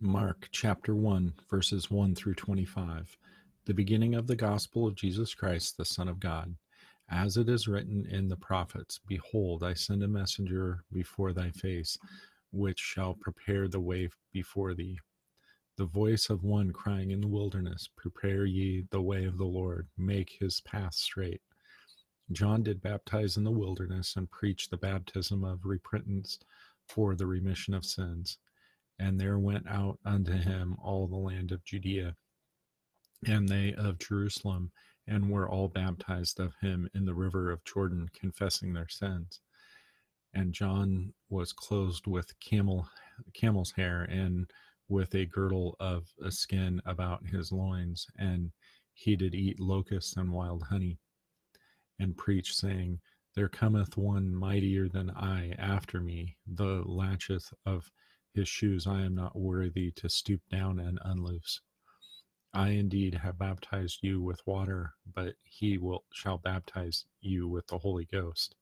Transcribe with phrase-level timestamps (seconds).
[0.00, 3.16] Mark chapter 1, verses 1 through 25.
[3.64, 6.54] The beginning of the gospel of Jesus Christ, the Son of God.
[7.10, 11.98] As it is written in the prophets Behold, I send a messenger before thy face,
[12.52, 15.00] which shall prepare the way before thee.
[15.76, 19.88] The voice of one crying in the wilderness, Prepare ye the way of the Lord,
[19.96, 21.40] make his path straight.
[22.30, 26.38] John did baptize in the wilderness and preach the baptism of repentance
[26.86, 28.38] for the remission of sins
[28.98, 32.16] and there went out unto him all the land of Judea,
[33.26, 34.72] and they of Jerusalem,
[35.06, 39.40] and were all baptized of him in the river of Jordan, confessing their sins.
[40.34, 42.88] And John was clothed with camel
[43.34, 44.50] camel's hair and
[44.88, 48.52] with a girdle of a skin about his loins, and
[48.94, 50.98] he did eat locusts and wild honey,
[51.98, 53.00] and preach, saying,
[53.34, 57.90] There cometh one mightier than I after me, the latcheth of
[58.34, 61.60] his shoes I am not worthy to stoop down and unloose.
[62.54, 67.78] I indeed have baptized you with water, but he will shall baptize you with the
[67.78, 68.54] Holy Ghost.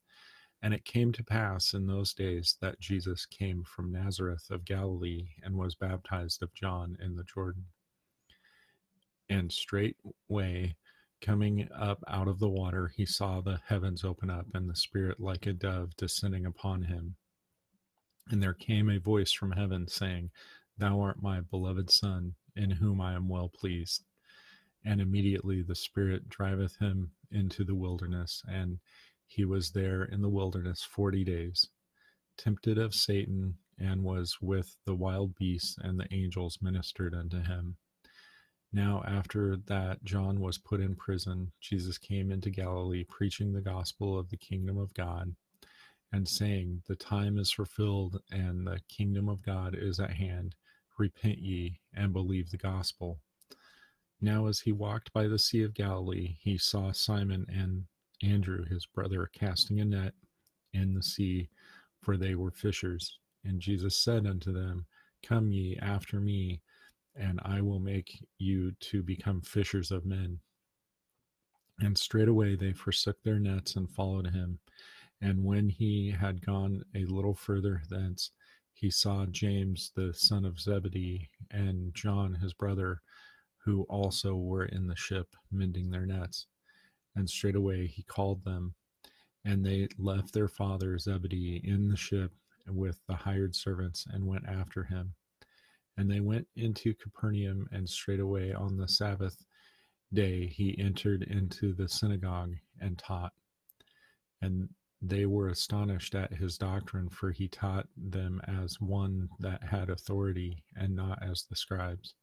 [0.62, 5.28] And it came to pass in those days that Jesus came from Nazareth of Galilee
[5.42, 7.66] and was baptized of John in the Jordan.
[9.28, 10.76] And straightway
[11.20, 15.20] coming up out of the water, he saw the heavens open up and the Spirit
[15.20, 17.16] like a dove descending upon him
[18.30, 20.30] and there came a voice from heaven saying,
[20.78, 24.04] Thou art my beloved Son, in whom I am well pleased.
[24.84, 28.78] And immediately the Spirit driveth him into the wilderness, and
[29.26, 31.68] he was there in the wilderness forty days,
[32.36, 37.76] tempted of Satan, and was with the wild beasts, and the angels ministered unto him.
[38.72, 44.18] Now, after that John was put in prison, Jesus came into Galilee, preaching the gospel
[44.18, 45.34] of the kingdom of God
[46.16, 50.54] and saying, The time is fulfilled and the kingdom of God is at hand.
[50.98, 53.20] Repent ye and believe the gospel.
[54.22, 57.84] Now, as he walked by the Sea of Galilee, he saw Simon and
[58.22, 60.14] Andrew, his brother, casting a net
[60.72, 61.50] in the sea,
[62.00, 63.18] for they were fishers.
[63.44, 64.86] And Jesus said unto them,
[65.22, 66.62] Come ye after me,
[67.14, 70.40] and I will make you to become fishers of men.
[71.80, 74.58] And straightway they forsook their nets and followed him.
[75.20, 78.30] And when he had gone a little further thence,
[78.72, 83.00] he saw James the son of Zebedee and John his brother,
[83.64, 86.46] who also were in the ship mending their nets.
[87.14, 88.74] And straightway he called them,
[89.44, 92.32] and they left their father Zebedee in the ship
[92.68, 95.14] with the hired servants and went after him.
[95.96, 99.42] And they went into Capernaum, and straightway on the Sabbath
[100.12, 103.32] day he entered into the synagogue and taught.
[104.42, 104.68] And
[105.02, 110.64] they were astonished at his doctrine, for he taught them as one that had authority
[110.74, 112.14] and not as the scribes.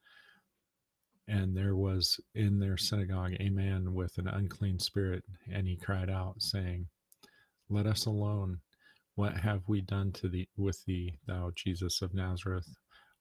[1.27, 6.09] And there was in their synagogue a man with an unclean spirit, and he cried
[6.09, 6.87] out, saying,
[7.69, 8.59] Let us alone.
[9.15, 12.67] What have we done to thee with thee, thou Jesus of Nazareth?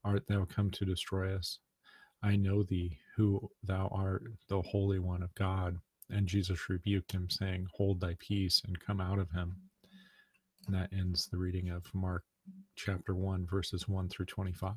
[0.04, 1.58] Art thou come to destroy us?
[2.22, 5.78] I know thee, who thou art, the Holy One of God.
[6.12, 9.56] And Jesus rebuked him, saying, Hold thy peace and come out of him.
[10.66, 12.22] And that ends the reading of Mark
[12.76, 14.74] chapter 1, verses 1 through 25.